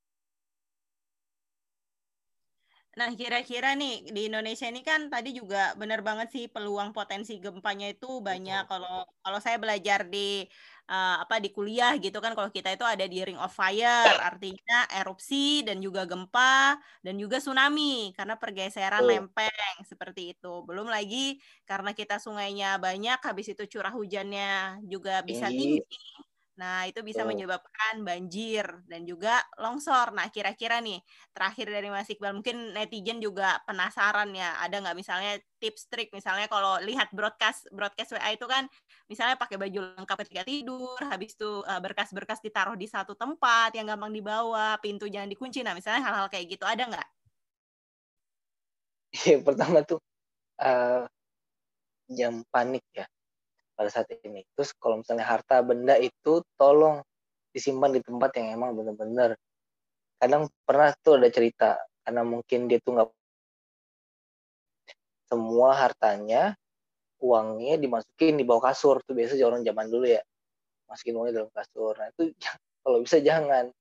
[2.97, 7.93] Nah, kira-kira nih di Indonesia ini kan tadi juga benar banget sih peluang potensi gempanya
[7.93, 8.65] itu banyak.
[8.65, 10.49] Kalau kalau saya belajar di
[10.89, 14.89] uh, apa di kuliah gitu kan kalau kita itu ada di ring of fire, artinya
[14.97, 19.09] erupsi dan juga gempa dan juga tsunami karena pergeseran oh.
[19.13, 20.65] lempeng seperti itu.
[20.65, 21.37] Belum lagi
[21.69, 25.85] karena kita sungainya banyak, habis itu curah hujannya juga bisa tinggi
[26.57, 27.29] Nah, itu bisa oh.
[27.29, 30.17] menyebabkan banjir dan juga longsor.
[30.17, 31.05] Nah, kira-kira nih,
[31.37, 36.49] terakhir dari Mas Iqbal, mungkin netizen juga penasaran ya, ada nggak misalnya tips trik, misalnya
[36.49, 38.65] kalau lihat broadcast broadcast WA itu kan,
[39.05, 43.85] misalnya pakai baju lengkap ketika tidur, habis itu eh, berkas-berkas ditaruh di satu tempat yang
[43.93, 45.61] gampang dibawa, pintu jangan dikunci.
[45.61, 47.09] Nah, misalnya hal-hal kayak gitu, ada nggak?
[49.29, 50.01] Yang pertama tuh,
[50.65, 51.05] uh,
[52.09, 53.05] jam panik ya
[53.77, 54.43] pada saat ini.
[54.57, 57.05] Terus kalau misalnya harta benda itu tolong
[57.53, 59.37] disimpan di tempat yang emang benar-benar.
[60.17, 63.09] Kadang pernah tuh ada cerita karena mungkin dia tuh nggak
[65.27, 66.55] semua hartanya
[67.19, 70.23] uangnya dimasukin di bawah kasur tuh biasa orang zaman dulu ya
[70.87, 72.31] masukin uangnya dalam kasur nah itu
[72.87, 73.75] kalau bisa jangan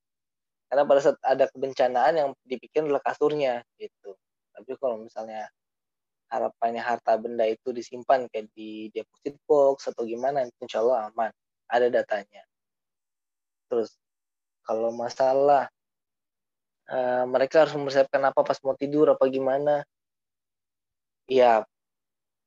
[0.66, 4.18] karena pada saat ada kebencanaan yang dipikir adalah kasurnya gitu
[4.58, 5.46] tapi kalau misalnya
[6.30, 11.32] harapannya harta benda itu disimpan kayak di deposit box atau gimana insya Allah aman.
[11.70, 12.44] Ada datanya.
[13.70, 13.94] Terus
[14.66, 15.70] kalau masalah
[16.90, 19.86] uh, mereka harus mempersiapkan apa pas mau tidur apa gimana?
[21.26, 21.66] Ya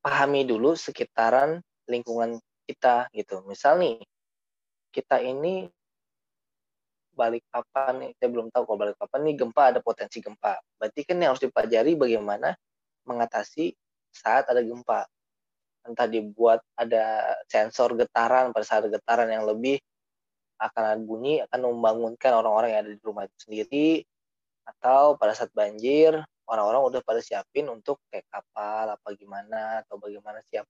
[0.02, 3.42] pahami dulu sekitaran lingkungan kita gitu.
[3.46, 3.98] Misal nih
[4.94, 5.66] kita ini
[7.14, 8.10] balik papan nih?
[8.18, 10.58] Saya belum tahu kalau balik papan nih gempa ada potensi gempa.
[10.78, 12.54] Berarti kan yang harus dipelajari bagaimana
[13.08, 13.72] mengatasi
[14.12, 15.08] saat ada gempa.
[15.88, 19.80] Entah dibuat ada sensor getaran pada saat getaran yang lebih
[20.58, 23.88] akan ada bunyi akan membangunkan orang-orang yang ada di rumah itu sendiri
[24.66, 26.18] atau pada saat banjir
[26.50, 30.66] orang-orang udah pada siapin untuk kayak kapal apa gimana atau bagaimana siap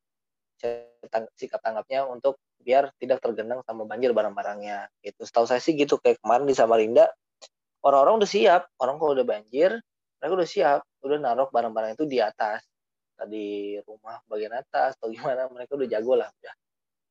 [1.38, 6.18] sikap tanggapnya untuk biar tidak tergenang sama banjir barang-barangnya gitu setahu saya sih gitu kayak
[6.18, 7.06] kemarin di Samarinda
[7.86, 9.78] orang-orang udah siap orang kalau udah banjir
[10.18, 12.62] mereka udah siap udah naruh barang-barang itu di atas.
[13.18, 16.54] Tadi rumah bagian atas atau gimana mereka udah jago lah udah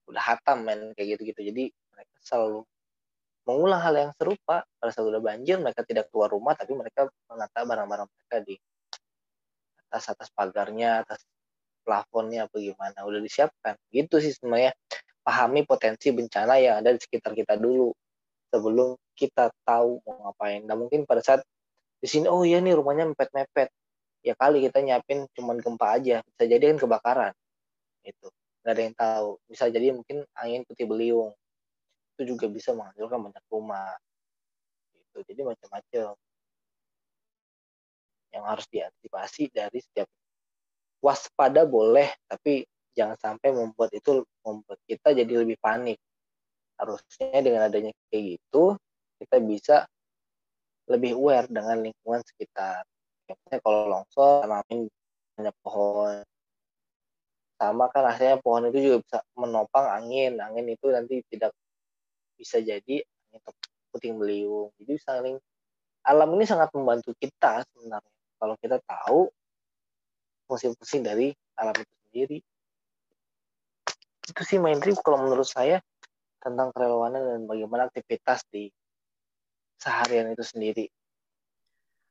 [0.07, 1.51] udah hatam men kayak gitu-gitu.
[1.51, 2.63] Jadi mereka selalu
[3.47, 4.63] mengulang hal yang serupa.
[4.79, 8.55] Pada saat udah banjir mereka tidak keluar rumah tapi mereka menata barang-barang mereka di
[9.87, 11.23] atas atas pagarnya atas
[11.83, 13.03] plafonnya apa gimana.
[13.07, 13.75] Udah disiapkan.
[13.91, 14.75] Gitu sih sebenarnya.
[15.27, 17.91] Pahami potensi bencana yang ada di sekitar kita dulu
[18.47, 20.63] sebelum kita tahu mau ngapain.
[20.63, 21.43] Nah mungkin pada saat
[21.97, 23.73] di sini oh iya nih rumahnya mepet-mepet.
[24.21, 26.21] Ya kali kita nyiapin cuman gempa aja.
[26.21, 27.33] Bisa jadi kan kebakaran.
[28.05, 28.29] Itu
[28.61, 29.29] nggak ada yang tahu.
[29.49, 31.33] Bisa jadi mungkin angin putih beliung.
[32.13, 33.97] Itu juga bisa menghancurkan banyak rumah.
[34.93, 35.17] Gitu.
[35.33, 36.13] Jadi macam-macam.
[38.29, 40.09] Yang harus diantisipasi dari setiap
[40.97, 42.65] waspada boleh tapi
[42.97, 45.97] jangan sampai membuat itu membuat kita jadi lebih panik.
[46.77, 48.77] Harusnya dengan adanya kayak gitu
[49.17, 49.77] kita bisa
[50.87, 52.87] lebih aware dengan lingkungan sekitar.
[53.27, 54.87] Misalnya kalau longsor tanamin
[55.35, 56.23] banyak pohon.
[57.57, 60.39] Sama kan hasilnya pohon itu juga bisa menopang angin.
[60.39, 61.51] Angin itu nanti tidak
[62.39, 63.03] bisa jadi
[63.91, 64.71] puting beliung.
[64.79, 65.35] Jadi saling
[66.07, 68.15] alam ini sangat membantu kita sebenarnya.
[68.37, 69.27] Kalau kita tahu
[70.47, 71.27] fungsi-fungsi dari
[71.59, 72.37] alam itu sendiri.
[74.27, 75.83] Itu sih main trip kalau menurut saya
[76.39, 78.71] tentang kerelawanan dan bagaimana aktivitas di
[79.77, 80.85] seharian itu sendiri.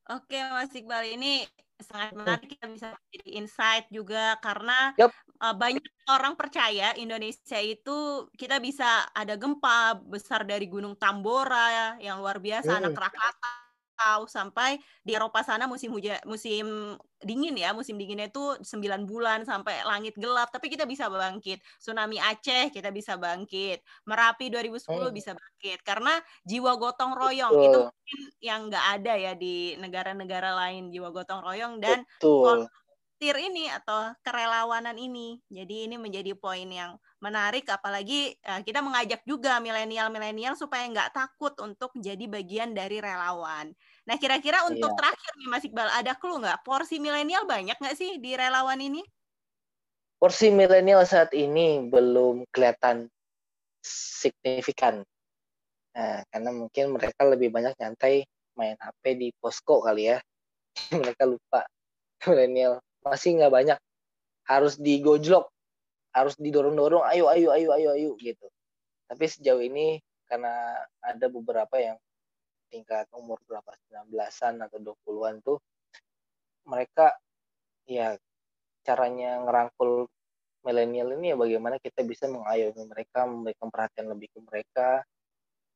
[0.06, 1.42] Oke Mas Iqbal ini
[1.82, 5.12] sangat menarik kita bisa jadi insight juga karena yep.
[5.44, 12.24] uh, banyak orang percaya Indonesia itu kita bisa ada gempa besar dari Gunung Tambora yang
[12.24, 12.80] luar biasa hmm.
[12.80, 13.65] anak Krakatau
[14.28, 19.80] sampai di Eropa sana musim hujan musim dingin ya musim dinginnya itu 9 bulan sampai
[19.88, 20.52] langit gelap.
[20.52, 21.64] Tapi kita bisa bangkit.
[21.80, 23.80] Tsunami Aceh kita bisa bangkit.
[24.04, 25.12] Merapi 2010 hmm.
[25.16, 25.80] bisa bangkit.
[25.82, 27.66] Karena jiwa gotong royong Betul.
[27.66, 33.72] itu mungkin yang nggak ada ya di negara-negara lain jiwa gotong royong dan volunteer ini
[33.72, 35.40] atau kerelawanan ini.
[35.48, 41.56] Jadi ini menjadi poin yang menarik apalagi uh, kita mengajak juga milenial-milenial supaya nggak takut
[41.64, 43.72] untuk jadi bagian dari relawan
[44.06, 44.98] Nah, kira-kira untuk iya.
[45.02, 46.62] terakhir nih Mas Iqbal, ada clue nggak?
[46.62, 49.02] Porsi milenial banyak nggak sih di relawan ini?
[50.22, 53.10] Porsi milenial saat ini belum kelihatan
[53.82, 55.02] signifikan.
[55.98, 58.22] Nah, karena mungkin mereka lebih banyak nyantai
[58.54, 60.22] main HP di posko kali ya.
[60.94, 61.66] mereka lupa
[62.22, 63.78] milenial masih nggak banyak.
[64.46, 65.50] Harus digojlok,
[66.16, 68.48] harus didorong-dorong, ayo, ayo, ayo, ayo, ayo gitu.
[69.04, 72.00] Tapi sejauh ini karena ada beberapa yang
[72.72, 75.60] tingkat umur berapa 19-an atau 20-an tuh
[76.66, 77.14] mereka
[77.86, 78.18] ya
[78.82, 80.10] caranya ngerangkul
[80.66, 85.06] milenial ini ya bagaimana kita bisa mengayomi mereka memberikan perhatian lebih ke mereka.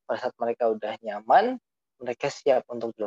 [0.03, 1.55] Pada saat mereka udah nyaman
[2.01, 3.05] mereka siap untuk di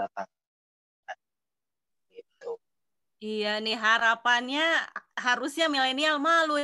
[2.15, 2.57] gitu.
[3.21, 4.65] Iya nih harapannya
[5.19, 6.57] harusnya milenial malu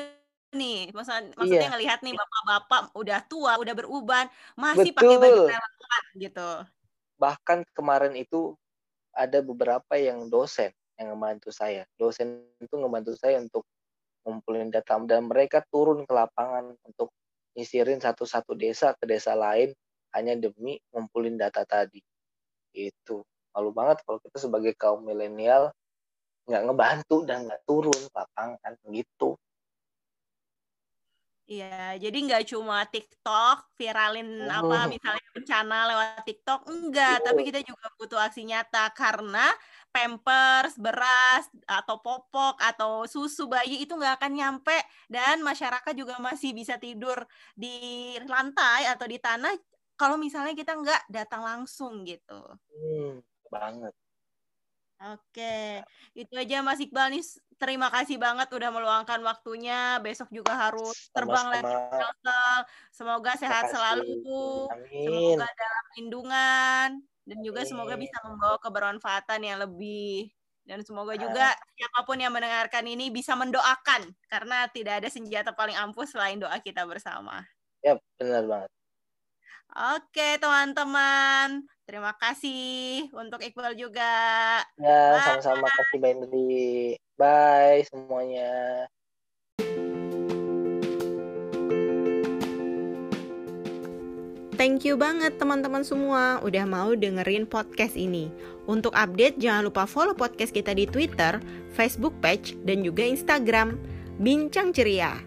[0.50, 1.72] nih maksud, maksudnya iya.
[1.72, 4.26] ngelihat nih bapak-bapak udah tua udah beruban
[4.58, 6.50] masih pakai baju relawan gitu.
[7.20, 8.58] Bahkan kemarin itu
[9.14, 11.86] ada beberapa yang dosen yang membantu saya.
[11.94, 13.62] Dosen itu membantu saya untuk
[14.26, 17.14] ngumpulin data dan mereka turun ke lapangan untuk
[17.56, 19.72] nyisirin satu-satu desa ke desa lain
[20.12, 22.02] hanya demi ngumpulin data tadi.
[22.74, 23.22] Itu
[23.54, 25.74] malu banget kalau kita sebagai kaum milenial
[26.46, 29.38] nggak ngebantu dan nggak turun ke lapangan gitu
[31.50, 34.54] Iya, jadi nggak cuma TikTok viralin oh.
[34.54, 37.24] apa misalnya bencana lewat TikTok, enggak, oh.
[37.26, 39.50] tapi kita juga butuh aksi nyata karena
[39.90, 44.78] pampers, beras atau popok atau susu bayi itu nggak akan nyampe
[45.10, 47.18] dan masyarakat juga masih bisa tidur
[47.58, 49.50] di lantai atau di tanah
[49.98, 52.46] kalau misalnya kita nggak datang langsung gitu.
[52.78, 53.90] Hmm, banget.
[55.00, 55.80] Oke,
[56.12, 57.24] itu aja Mas Iqbal nih.
[57.56, 59.96] Terima kasih banget udah meluangkan waktunya.
[60.04, 61.72] Besok juga harus terbang lagi
[62.92, 64.20] Semoga sehat selalu.
[64.68, 65.00] Amin.
[65.08, 66.88] Semoga dalam lindungan
[67.24, 67.70] dan juga Amin.
[67.72, 70.28] semoga bisa membawa kebermanfaatan yang lebih.
[70.68, 75.80] Dan semoga juga siapa pun yang mendengarkan ini bisa mendoakan karena tidak ada senjata paling
[75.80, 77.40] ampuh selain doa kita bersama.
[77.80, 78.70] Ya, benar banget.
[79.70, 81.62] Oke, teman-teman.
[81.90, 84.14] Terima kasih untuk Iqbal juga.
[84.78, 86.94] Ya, sama-sama kasih Bendri.
[87.18, 88.86] Bye semuanya.
[94.54, 98.30] Thank you banget teman-teman semua udah mau dengerin podcast ini.
[98.70, 101.42] Untuk update jangan lupa follow podcast kita di Twitter,
[101.74, 103.74] Facebook page, dan juga Instagram.
[104.22, 105.18] Bincang ceria.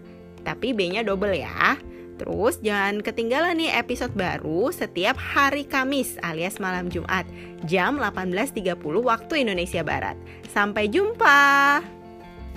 [0.44, 1.76] tapi B-nya double ya.
[2.14, 7.26] Terus jangan ketinggalan nih episode baru setiap hari Kamis alias malam Jumat
[7.66, 10.14] jam 18.30 waktu Indonesia Barat.
[10.50, 11.82] Sampai jumpa.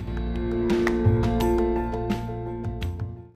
[0.08, 0.77] thank you